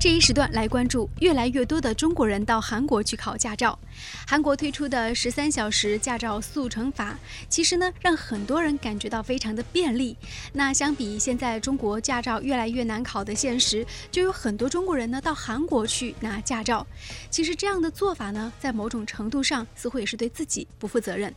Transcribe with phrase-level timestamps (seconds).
[0.00, 3.76] 这一时段来关注越来越多的中国人到韩国去考驾照。
[4.28, 7.18] 韩国推出的十三小时驾照速成法，
[7.48, 10.16] 其实呢让很多人感觉到非常的便利。
[10.52, 16.86] 那相比现在中国驾照越来越难考的现实，就有很多中国人呢到韩国去拿驾照。
[17.28, 21.34] 其实这样的做法呢，在某种程度上似乎也是对自己不负责任。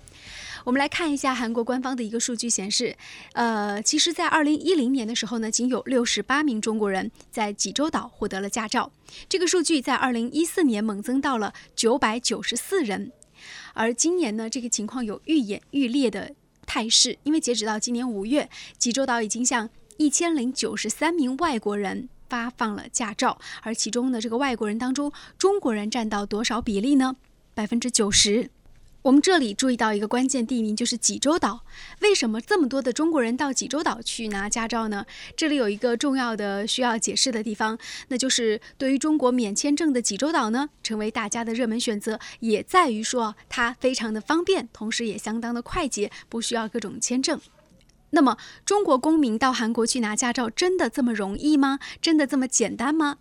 [0.63, 2.95] 我们来看一下韩国官方的一个数据显示，
[3.33, 8.91] 呃，其实，在二零一零年的时候呢，仅有六十八名中国人在济州岛获得了驾驾照。
[9.27, 13.11] 这个数据在二零一四年猛增到了九百九十四人，
[13.73, 16.35] 而今年呢，这个情况有愈演愈烈的
[16.67, 18.47] 态势，因为截止到今年五月，
[18.77, 27.15] 济州岛已经向一千零九十三名外国人发放了驾照，而其中的，这个外国人当中，中国人占到多少比例呢？
[27.55, 28.51] 百分之九十。
[29.03, 31.61] 我们这里注意到一个关键地名，就是济州岛。
[32.01, 35.03] 为什么这么多的中国人到济州岛去拿驾照呢？
[35.35, 47.39] 这里有一个重要的需要解释的地方，那就是对于中国免签证的济州岛呢，成为大家的热门选择，也在于说它非常的方便，同时也相当的快捷，不需要各种签证。
[48.11, 51.79] 那么，中国公民到韩国去拿驾照真的这么容易吗？
[52.01, 53.17] 真的这么简单吗？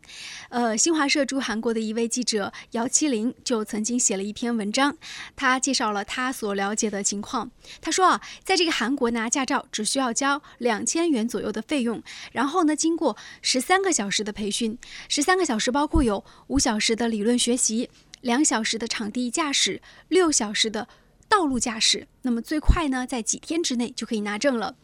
[0.51, 4.97] 呃，新华社驻韩国的一位记者姚七林就曾经写了一篇文章，
[5.37, 7.51] 他介绍了他所了解的情况。
[7.81, 14.77] 他说啊，在这个韩国拿驾照只需要交两千元左右的费用，然后呢，经过十三个小时的培训，
[15.09, 17.89] 十三个小时包括有五小时的理论学习，
[18.23, 20.89] 两小时的场地驾驶，六小时的。
[21.31, 24.75] 道路驾驶，那么最快呢，在几天之内就可以拿证了。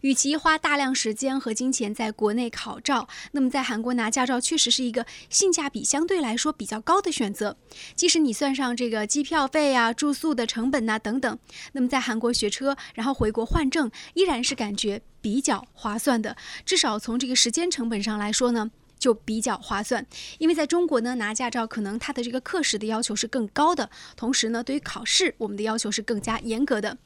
[0.00, 7.56] 与其花大量时间和金钱在国内考照，那么在韩国拿驾照确实是一个性价比相对来说比较高的选择。
[7.94, 11.38] 即使你算上这个机票费啊、住宿的成本呐等等，
[11.72, 16.36] 那么在韩国学车，然后回国换证，依然是感觉比较划算的。
[16.66, 18.72] 至少从这个时间成本上来说呢。
[19.02, 20.06] 就比较划算，
[20.38, 26.96] 因为在中国呢，拿驾照可能它的这个课时的要求是更高的，同时呢，对于考试我们的要求是更加严格的。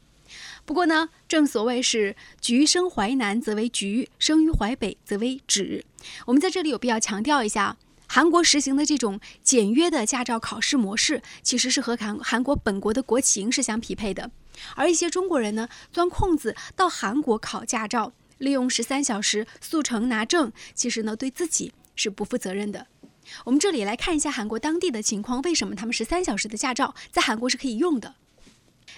[0.66, 5.82] 不过呢，正所谓是橘生淮南则为橘，生于淮北则为枳。
[6.26, 14.30] 我们在这里有必要强调一下，韩国实行的这种简约的驾照考试模式，其实是和韩韩国本国的国情是相匹配的。
[14.74, 21.72] 而一些中国人呢，钻空子到韩国考驾照，利用十三小时速成拿证，其实呢，对自己。
[21.96, 22.86] 是不负责任的。
[23.44, 28.14] 我们这里来看一下韩国当地的情况，为什么他们十三小时的驾照在韩国是可以用的？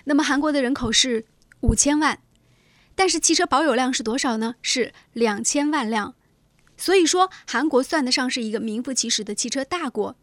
[0.04, 1.24] 那么韩国的人口是
[1.60, 2.20] 五千万，
[2.94, 4.56] 但是汽车保有量是多少呢？
[4.60, 6.14] 是两千万辆。
[6.76, 10.16] 所以说，韩国算得上是一个名副其实的汽车大国。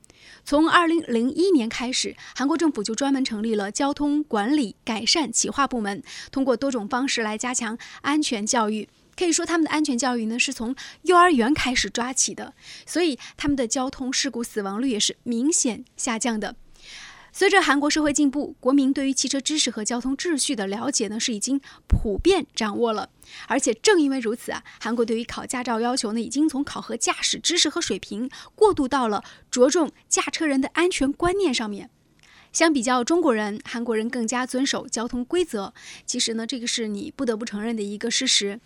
[0.44, 8.88] 从二零零一年开始，韩国政府就专门成立了交通管理改善企划部门，通过多种方式来加强安全教育。
[9.18, 12.53] 可以说，他们的安全教育呢是从幼儿园开始抓起的，
[12.86, 16.56] 所以他们的交通事故死亡率也是明显下降的。
[17.31, 23.09] 随着韩国社会进步，国民对于汽车知识和交通秩序的了解呢是已经普遍掌握了。
[23.48, 29.22] 而且正因为如此啊，韩国对于考驾照要求呢已经从考核驾驶知识和水平过渡到了
[29.52, 31.90] 着重驾车人的安全观念上面。
[32.56, 35.74] 相比较中国人，韩国人更加遵守交通规则。
[36.06, 38.58] 其实呢，这个是你不得不承认的一个事实。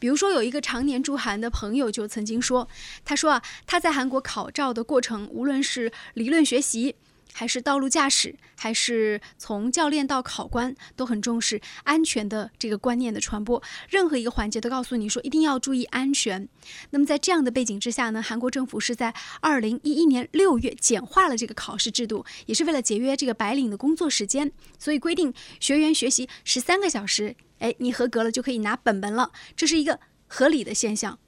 [0.00, 2.68] 比如说，有一个常年驻韩的朋友就曾经说，
[3.04, 6.96] 他说啊，他在韩国考照的过程，无论是理论学习。
[7.32, 13.62] 还是道路驾驶，还是从教练到考官，都很重视安全的这个观念的传播。
[13.90, 16.48] 任何一个环节都告诉你说一定要注意安全。
[16.90, 31.18] 那么在这样的背景之下呢，韩国政府是在二零一一年六月简化了这个考试制度，也是为了节约这个白领的工作时间，所以规定学员学习十三个小时，哎，你合格了就可以拿本本了，这是一个合理的现象。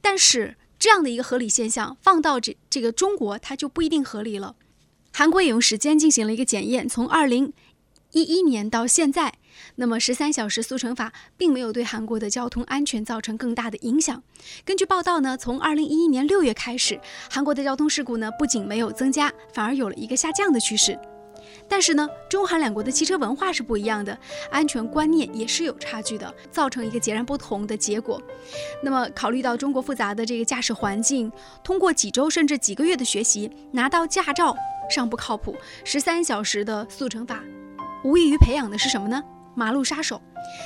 [0.00, 4.54] 但是这样的一个合理现象放到这这个中国，它就不一定合理了。
[5.20, 7.52] 韩国也用时间进行了一个检验，从二零
[8.12, 9.34] 一一年到现在，
[9.74, 14.22] 那么十三小时速成法并没有对韩国的交通安全造成更大的影响。
[14.64, 16.98] 根据报道呢，从二零一一年六月开始，
[17.30, 20.98] 韩国的交通事故呢不仅没有增加，反而有了一个下降的趋势。
[21.68, 24.16] 但是呢，中韩两国的汽车文化是不一样的，
[24.50, 28.20] 安全观念也是有差距的，造成一个截然不同的结果。
[28.82, 31.30] 那么，考虑到中国复杂的这个驾驶环境，
[31.62, 34.56] 通过几周甚至几个月的学习拿到驾照
[34.90, 35.54] 尚不靠谱，
[35.84, 37.40] 十三小时的速成法，
[38.02, 39.22] 无异于培养的是什么呢？
[39.54, 40.20] 马路杀手。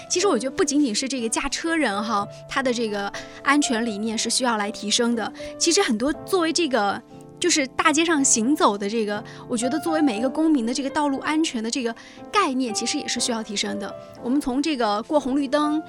[0.08, 5.30] 其实我觉得不仅仅是这个驾车人哈，他的这个安全理念是需要来提升的。
[5.58, 7.02] 其实很多作为这个。
[7.44, 11.94] 就是大街上行走的这个，我觉得作为每一个公民的这个道路安全的这个
[12.32, 13.94] 概念，其实也是需要提升的。
[14.22, 15.82] 我们从这个过红绿灯，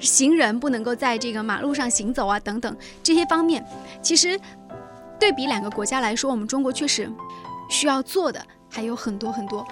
[0.00, 3.64] 行人不能够在这个马路上行走啊等等这些方面，
[4.02, 4.36] 其实
[5.20, 7.08] 对比两个国家来说，我们中国确实
[7.70, 9.64] 需要做的还有很多很多。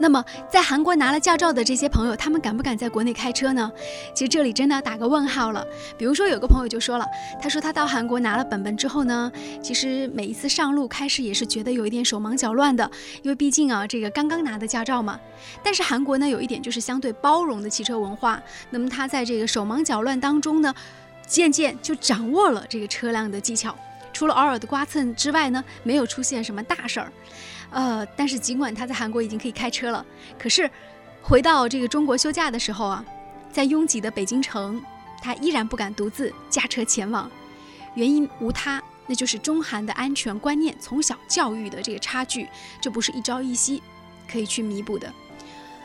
[0.00, 3.70] 那么，在韩国拿了驾照的这些朋友，他们敢不敢在国内开车呢？
[4.14, 5.66] 其实这里真的要打个问号了。
[5.98, 7.04] 比如说，有个朋友就说了，
[7.42, 9.30] 他说他到韩国拿了本本之后呢，
[9.60, 12.88] 其实每一次上路开始也是觉得有一点手忙脚乱的，
[13.22, 15.18] 因为毕竟啊，这个刚刚拿的驾照嘛。
[15.64, 18.40] 但是韩国呢，有一点就是相对包容的汽车文化，
[18.70, 20.72] 那么他在这个手忙脚乱当中呢，
[21.26, 23.76] 渐渐就掌握了这个车辆的技巧，
[24.12, 27.12] 除了偶尔的刮蹭之外呢，没有出现什么大事儿。
[27.70, 30.04] 呃，但是尽管他在韩国已经可以开车了，
[30.38, 30.70] 可是
[31.22, 33.04] 回到这个中国休假的时候啊，
[33.52, 34.82] 在拥挤的北京城，
[35.20, 37.30] 他依然不敢独自驾车前往。
[37.94, 42.48] 原因无他，那就是中韩的安全观念从小教育的这个差距，
[42.80, 43.82] 这不是一朝一夕
[44.30, 45.12] 可以去弥补的。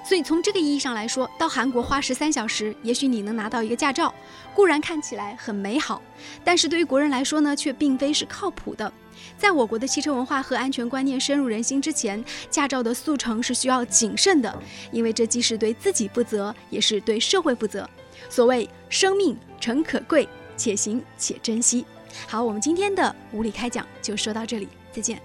[0.06, 4.14] 所以从这个意义上来说，到韩国花十三小时，也许你能拿到一个驾照，
[4.54, 6.02] 固然看起来很美好，
[6.44, 8.92] 但是对于国人来说呢，却并非是靠谱的。
[9.38, 14.62] 在我国的汽车文化和安全观念深入人心之前，驾照的速成是需要谨慎的，
[14.92, 17.90] 因为这既是对自己负责，也是对社会负责。
[18.30, 21.86] 所谓生命诚可贵，且行且珍惜。
[22.28, 25.22] 好，我们今天的无理开讲就说到这里，再见。